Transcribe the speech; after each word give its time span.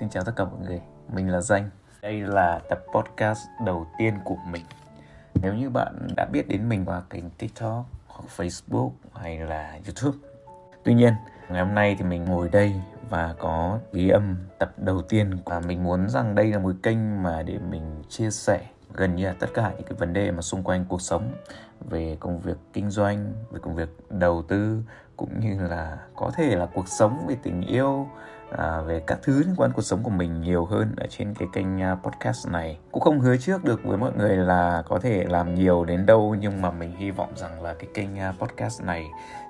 Xin 0.00 0.08
chào 0.08 0.24
tất 0.24 0.32
cả 0.36 0.44
mọi 0.44 0.60
người, 0.66 0.80
mình 1.12 1.30
là 1.32 1.40
Danh. 1.40 1.70
Đây 2.02 2.20
là 2.20 2.60
tập 2.68 2.80
podcast 2.94 3.38
đầu 3.64 3.86
tiên 3.98 4.14
của 4.24 4.36
mình. 4.50 4.64
Nếu 5.42 5.54
như 5.54 5.70
bạn 5.70 6.08
đã 6.16 6.26
biết 6.32 6.48
đến 6.48 6.68
mình 6.68 6.84
qua 6.84 7.02
kênh 7.10 7.30
TikTok 7.30 7.86
hoặc 8.06 8.24
Facebook 8.36 8.90
hay 9.14 9.38
là 9.38 9.78
YouTube. 9.86 10.18
Tuy 10.84 10.94
nhiên, 10.94 11.14
ngày 11.48 11.64
hôm 11.64 11.74
nay 11.74 11.96
thì 11.98 12.04
mình 12.04 12.24
ngồi 12.24 12.48
đây 12.48 12.74
và 13.10 13.34
có 13.38 13.78
ghi 13.92 14.08
âm 14.08 14.36
tập 14.58 14.72
đầu 14.76 15.02
tiên 15.02 15.38
và 15.44 15.60
mình 15.60 15.84
muốn 15.84 16.08
rằng 16.08 16.34
đây 16.34 16.46
là 16.52 16.58
một 16.58 16.72
kênh 16.82 17.22
mà 17.22 17.42
để 17.42 17.58
mình 17.70 18.02
chia 18.08 18.30
sẻ 18.30 18.60
gần 18.94 19.16
như 19.16 19.26
là 19.26 19.34
tất 19.40 19.48
cả 19.54 19.70
những 19.76 19.86
cái 19.86 19.94
vấn 19.98 20.12
đề 20.12 20.30
mà 20.30 20.42
xung 20.42 20.62
quanh 20.62 20.84
cuộc 20.88 21.02
sống 21.02 21.32
về 21.80 22.16
công 22.20 22.40
việc 22.40 22.56
kinh 22.72 22.90
doanh 22.90 23.32
về 23.50 23.60
công 23.62 23.74
việc 23.74 23.88
đầu 24.10 24.42
tư 24.48 24.82
cũng 25.16 25.40
như 25.40 25.68
là 25.68 25.98
có 26.16 26.30
thể 26.36 26.56
là 26.56 26.66
cuộc 26.74 26.88
sống 26.88 27.26
về 27.28 27.36
tình 27.42 27.62
yêu 27.62 28.08
à, 28.56 28.80
về 28.80 29.02
các 29.06 29.18
thứ 29.22 29.38
liên 29.38 29.54
quan 29.56 29.72
cuộc 29.72 29.82
sống 29.82 30.02
của 30.02 30.10
mình 30.10 30.40
nhiều 30.40 30.64
hơn 30.64 30.94
ở 30.96 31.06
trên 31.10 31.34
cái 31.34 31.48
kênh 31.52 31.82
à, 31.82 31.96
podcast 32.02 32.48
này. 32.48 32.78
Cũng 32.92 33.02
không 33.02 33.20
hứa 33.20 33.36
trước 33.36 33.64
được 33.64 33.80
với 33.84 33.98
mọi 33.98 34.12
người 34.18 34.36
là 34.36 34.82
có 34.88 34.98
thể 34.98 35.24
làm 35.28 35.54
nhiều 35.54 35.84
đến 35.84 36.06
đâu 36.06 36.36
nhưng 36.40 36.62
mà 36.62 36.70
mình 36.70 36.96
hy 36.96 37.10
vọng 37.10 37.32
rằng 37.36 37.62
là 37.62 37.74
cái 37.74 37.88
kênh 37.94 38.18
à, 38.18 38.34
podcast 38.38 38.82
này 38.82 39.06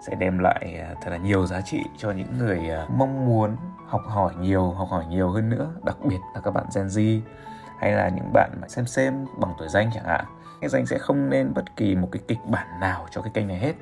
sẽ 0.06 0.14
đem 0.14 0.38
lại 0.38 0.76
à, 0.88 0.94
thật 1.02 1.10
là 1.10 1.16
nhiều 1.16 1.46
giá 1.46 1.60
trị 1.60 1.82
cho 1.98 2.10
những 2.10 2.38
người 2.38 2.60
mong 2.88 3.26
muốn 3.26 3.56
học 3.86 4.02
hỏi 4.06 4.32
nhiều 4.40 4.70
học 4.70 4.88
hỏi 4.90 5.04
nhiều 5.06 5.30
hơn 5.30 5.50
nữa 5.50 5.68
đặc 5.84 5.96
biệt 6.04 6.18
là 6.34 6.40
các 6.40 6.50
bạn 6.50 6.64
Gen 6.74 6.86
Z 6.86 7.20
hay 7.80 7.92
là 7.92 8.08
những 8.08 8.32
bạn 8.32 8.50
mà 8.60 8.68
xem 8.68 8.86
xem 8.86 9.26
bằng 9.38 9.54
tuổi 9.58 9.68
danh 9.68 9.90
chẳng 9.94 10.04
hạn 10.04 10.24
danh 10.68 10.86
sẽ 10.86 10.98
không 10.98 11.30
nên 11.30 11.54
bất 11.54 11.76
kỳ 11.76 11.94
một 11.94 12.08
cái 12.12 12.22
kịch 12.28 12.38
bản 12.46 12.80
nào 12.80 13.06
cho 13.10 13.22
cái 13.22 13.30
kênh 13.34 13.48
này 13.48 13.58
hết. 13.58 13.72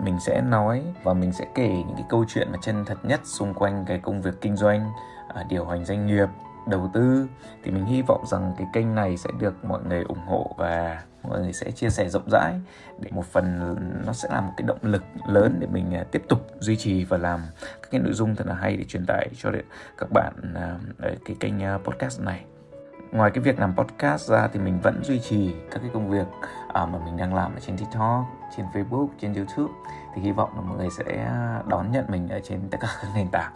Mình 0.00 0.20
sẽ 0.20 0.40
nói 0.40 0.82
và 1.02 1.14
mình 1.14 1.32
sẽ 1.32 1.46
kể 1.54 1.68
những 1.68 1.96
cái 1.96 2.06
câu 2.08 2.24
chuyện 2.28 2.48
mà 2.52 2.58
chân 2.62 2.84
thật 2.84 2.98
nhất 3.02 3.20
xung 3.24 3.54
quanh 3.54 3.84
cái 3.88 3.98
công 3.98 4.22
việc 4.22 4.40
kinh 4.40 4.56
doanh 4.56 4.90
à, 5.34 5.44
điều 5.48 5.64
hành 5.64 5.84
doanh 5.84 6.06
nghiệp, 6.06 6.28
đầu 6.66 6.90
tư. 6.94 7.26
Thì 7.62 7.70
mình 7.70 7.84
hy 7.84 8.02
vọng 8.02 8.24
rằng 8.26 8.54
cái 8.58 8.66
kênh 8.72 8.94
này 8.94 9.16
sẽ 9.16 9.30
được 9.38 9.64
mọi 9.64 9.80
người 9.88 10.02
ủng 10.02 10.26
hộ 10.26 10.54
và 10.58 11.02
mọi 11.22 11.40
người 11.40 11.52
sẽ 11.52 11.70
chia 11.70 11.90
sẻ 11.90 12.08
rộng 12.08 12.28
rãi 12.32 12.54
để 13.00 13.10
một 13.12 13.26
phần 13.26 13.76
nó 14.06 14.12
sẽ 14.12 14.28
là 14.32 14.40
một 14.40 14.52
cái 14.56 14.66
động 14.66 14.78
lực 14.82 15.02
lớn 15.26 15.56
để 15.60 15.66
mình 15.66 15.94
à, 15.94 16.04
tiếp 16.10 16.22
tục 16.28 16.46
duy 16.60 16.76
trì 16.76 17.04
và 17.04 17.18
làm 17.18 17.40
các 17.60 17.88
cái 17.90 18.00
nội 18.00 18.12
dung 18.12 18.36
thật 18.36 18.46
là 18.46 18.54
hay 18.54 18.76
để 18.76 18.84
truyền 18.84 19.06
tải 19.06 19.28
cho 19.36 19.50
các 19.98 20.08
bạn 20.12 20.54
ở 20.98 21.14
cái 21.24 21.36
kênh 21.40 21.54
podcast 21.84 22.20
này 22.20 22.44
ngoài 23.12 23.30
cái 23.30 23.44
việc 23.44 23.58
làm 23.58 23.76
podcast 23.76 24.30
ra 24.30 24.48
thì 24.52 24.60
mình 24.60 24.80
vẫn 24.82 25.04
duy 25.04 25.20
trì 25.20 25.54
các 25.70 25.78
cái 25.80 25.90
công 25.94 26.10
việc 26.10 26.26
à, 26.68 26.86
mà 26.86 26.98
mình 27.04 27.16
đang 27.16 27.34
làm 27.34 27.54
ở 27.54 27.60
trên 27.60 27.76
TikTok, 27.76 28.24
trên 28.56 28.66
Facebook, 28.72 29.08
trên 29.20 29.34
YouTube. 29.34 29.72
Thì 30.14 30.22
hy 30.22 30.32
vọng 30.32 30.50
là 30.54 30.60
mọi 30.60 30.78
người 30.78 30.88
sẽ 30.98 31.30
đón 31.66 31.92
nhận 31.92 32.04
mình 32.08 32.28
ở 32.28 32.40
trên 32.44 32.60
tất 32.70 32.78
cả 32.80 32.88
các 33.02 33.08
nền 33.14 33.28
tảng 33.32 33.52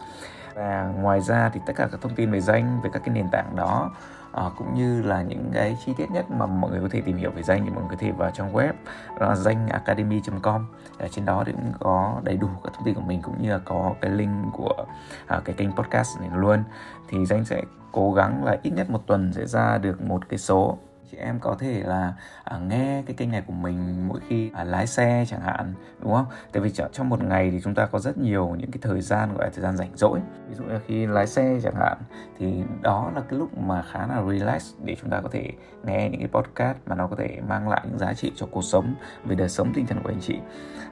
và 0.55 0.93
ngoài 1.01 1.21
ra 1.21 1.49
thì 1.53 1.59
tất 1.65 1.73
cả 1.75 1.87
các 1.91 2.01
thông 2.01 2.15
tin 2.15 2.31
về 2.31 2.41
danh 2.41 2.81
về 2.83 2.89
các 2.93 3.01
cái 3.05 3.15
nền 3.15 3.29
tảng 3.31 3.55
đó 3.55 3.91
à, 4.33 4.43
cũng 4.57 4.73
như 4.73 5.01
là 5.01 5.21
những 5.21 5.51
cái 5.53 5.77
chi 5.85 5.93
tiết 5.97 6.11
nhất 6.11 6.31
mà 6.31 6.45
mọi 6.45 6.71
người 6.71 6.81
có 6.81 6.87
thể 6.91 7.01
tìm 7.01 7.17
hiểu 7.17 7.31
về 7.31 7.43
danh 7.43 7.65
thì 7.65 7.69
mọi 7.69 7.79
người 7.79 7.89
có 7.89 7.95
thể 7.99 8.11
vào 8.11 8.31
trong 8.31 8.53
web 8.53 8.73
đó 9.19 9.29
là 9.29 9.35
danh.academy.com 9.35 10.65
ở 10.97 11.07
trên 11.07 11.25
đó 11.25 11.43
thì 11.45 11.51
cũng 11.51 11.73
có 11.79 12.21
đầy 12.23 12.37
đủ 12.37 12.47
các 12.63 12.73
thông 12.73 12.85
tin 12.85 12.93
của 12.93 13.01
mình 13.01 13.21
cũng 13.21 13.41
như 13.41 13.51
là 13.51 13.59
có 13.65 13.93
cái 14.01 14.11
link 14.11 14.53
của 14.53 14.85
à, 15.27 15.41
cái 15.45 15.55
kênh 15.55 15.71
podcast 15.71 16.19
này 16.19 16.29
luôn. 16.35 16.63
Thì 17.09 17.25
danh 17.25 17.45
sẽ 17.45 17.61
cố 17.91 18.13
gắng 18.13 18.45
là 18.45 18.57
ít 18.63 18.71
nhất 18.71 18.89
một 18.89 19.07
tuần 19.07 19.33
sẽ 19.33 19.45
ra 19.45 19.77
được 19.77 20.01
một 20.01 20.29
cái 20.29 20.37
số 20.37 20.77
chị 21.13 21.19
em 21.19 21.39
có 21.39 21.55
thể 21.59 21.83
là 21.85 22.13
à, 22.43 22.57
nghe 22.57 23.03
cái 23.05 23.15
kênh 23.15 23.31
này 23.31 23.43
của 23.47 23.53
mình 23.53 24.07
mỗi 24.07 24.19
khi 24.27 24.51
à, 24.53 24.63
lái 24.63 24.87
xe 24.87 25.25
chẳng 25.29 25.41
hạn 25.41 25.73
đúng 25.99 26.13
không? 26.13 26.25
Tại 26.51 26.61
vì 26.61 26.71
trong 26.93 27.09
một 27.09 27.23
ngày 27.23 27.51
thì 27.51 27.61
chúng 27.63 27.75
ta 27.75 27.85
có 27.85 27.99
rất 27.99 28.17
nhiều 28.17 28.55
những 28.59 28.71
cái 28.71 28.79
thời 28.81 29.01
gian 29.01 29.29
gọi 29.33 29.45
là 29.45 29.51
thời 29.55 29.63
gian 29.63 29.77
rảnh 29.77 29.91
rỗi. 29.95 30.19
Ví 30.49 30.55
dụ 30.55 30.63
như 30.63 30.79
khi 30.87 31.07
lái 31.07 31.27
xe 31.27 31.59
chẳng 31.63 31.75
hạn 31.75 31.97
thì 32.39 32.63
đó 32.81 33.11
là 33.15 33.21
cái 33.21 33.39
lúc 33.39 33.57
mà 33.57 33.81
khá 33.81 34.07
là 34.07 34.23
relax 34.29 34.73
để 34.83 34.95
chúng 35.01 35.09
ta 35.09 35.21
có 35.21 35.29
thể 35.31 35.51
nghe 35.83 36.09
những 36.09 36.19
cái 36.19 36.29
podcast 36.31 36.77
mà 36.85 36.95
nó 36.95 37.07
có 37.07 37.15
thể 37.15 37.39
mang 37.47 37.69
lại 37.69 37.81
những 37.89 37.99
giá 37.99 38.13
trị 38.13 38.31
cho 38.35 38.45
cuộc 38.51 38.63
sống 38.63 38.95
về 39.25 39.35
đời 39.35 39.49
sống 39.49 39.71
tinh 39.73 39.85
thần 39.85 40.03
của 40.03 40.09
anh 40.09 40.21
chị. 40.21 40.39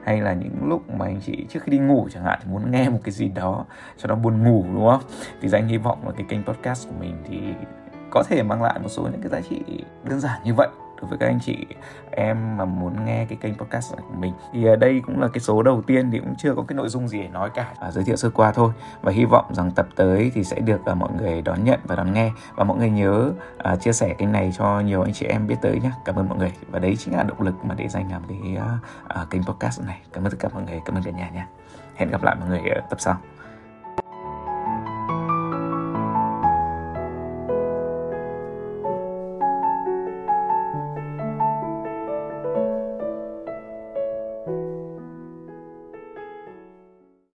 Hay 0.04 0.20
là 0.20 0.34
những 0.34 0.68
lúc 0.68 0.90
mà 0.90 1.06
anh 1.06 1.20
chị 1.20 1.46
trước 1.48 1.60
khi 1.62 1.72
đi 1.72 1.78
ngủ 1.78 2.08
chẳng 2.12 2.24
hạn 2.24 2.38
thì 2.42 2.50
muốn 2.50 2.70
nghe 2.70 2.88
một 2.88 3.00
cái 3.04 3.12
gì 3.12 3.28
đó 3.28 3.64
cho 3.96 4.08
nó 4.08 4.14
buồn 4.14 4.44
ngủ 4.44 4.64
đúng 4.74 4.88
không? 4.90 5.02
Thì 5.40 5.48
anh 5.52 5.68
hy 5.68 5.76
vọng 5.76 6.06
là 6.06 6.12
cái 6.16 6.26
kênh 6.28 6.44
podcast 6.44 6.88
của 6.88 6.94
mình 7.00 7.16
thì 7.28 7.38
có 8.12 8.22
thể 8.22 8.42
mang 8.42 8.62
lại 8.62 8.78
một 8.82 8.88
số 8.88 9.02
những 9.02 9.20
cái 9.20 9.30
giá 9.30 9.40
trị 9.50 9.84
đơn 10.04 10.20
giản 10.20 10.40
như 10.44 10.54
vậy 10.54 10.68
đối 11.00 11.08
với 11.08 11.18
các 11.18 11.26
anh 11.26 11.38
chị 11.40 11.66
em 12.10 12.56
mà 12.56 12.64
muốn 12.64 13.04
nghe 13.04 13.26
cái 13.28 13.38
kênh 13.40 13.54
podcast 13.54 13.92
này 13.92 14.04
của 14.08 14.14
mình. 14.18 14.32
Thì 14.52 14.66
đây 14.80 15.02
cũng 15.06 15.20
là 15.20 15.28
cái 15.28 15.40
số 15.40 15.62
đầu 15.62 15.82
tiên 15.86 16.10
thì 16.10 16.18
cũng 16.18 16.34
chưa 16.38 16.54
có 16.54 16.62
cái 16.68 16.76
nội 16.76 16.88
dung 16.88 17.08
gì 17.08 17.22
để 17.22 17.28
nói 17.28 17.50
cả 17.54 17.72
à, 17.78 17.90
giới 17.90 18.04
thiệu 18.04 18.16
sơ 18.16 18.30
qua 18.30 18.52
thôi. 18.52 18.72
Và 19.02 19.12
hy 19.12 19.24
vọng 19.24 19.54
rằng 19.54 19.70
tập 19.70 19.86
tới 19.96 20.30
thì 20.34 20.44
sẽ 20.44 20.60
được 20.60 20.84
à, 20.84 20.94
mọi 20.94 21.10
người 21.18 21.42
đón 21.42 21.64
nhận 21.64 21.80
và 21.84 21.96
đón 21.96 22.12
nghe. 22.12 22.30
Và 22.54 22.64
mọi 22.64 22.78
người 22.78 22.90
nhớ 22.90 23.32
à, 23.58 23.76
chia 23.76 23.92
sẻ 23.92 24.14
kênh 24.18 24.32
này 24.32 24.52
cho 24.58 24.80
nhiều 24.80 25.02
anh 25.02 25.12
chị 25.12 25.26
em 25.26 25.46
biết 25.46 25.56
tới 25.62 25.80
nhé 25.82 25.90
cảm 26.04 26.16
ơn 26.16 26.28
mọi 26.28 26.38
người. 26.38 26.52
Và 26.70 26.78
đấy 26.78 26.96
chính 26.98 27.16
là 27.16 27.22
động 27.22 27.40
lực 27.40 27.64
mà 27.64 27.74
để 27.74 27.88
dành 27.88 28.10
làm 28.10 28.22
cái 28.28 28.56
à, 28.56 28.78
à, 29.08 29.26
kênh 29.30 29.42
podcast 29.44 29.82
này. 29.82 30.00
Cảm 30.12 30.24
ơn 30.24 30.30
tất 30.30 30.38
cả 30.40 30.48
mọi 30.52 30.62
người. 30.62 30.80
Cảm 30.84 30.96
ơn 30.96 31.02
cả 31.02 31.10
nhà 31.10 31.30
nha. 31.34 31.46
Hẹn 31.94 32.10
gặp 32.10 32.22
lại 32.22 32.36
mọi 32.40 32.48
người 32.48 32.60
ở 32.74 32.80
tập 32.90 33.00
sau. 33.00 33.16